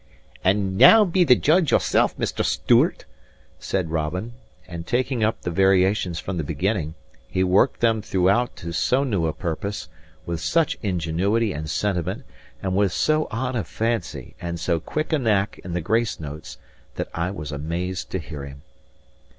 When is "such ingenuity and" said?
10.39-11.69